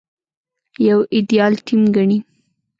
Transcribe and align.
يو 0.87 0.97
ايديال 1.15 1.53
ټيم 1.65 1.81
ګڼي. 1.95 2.17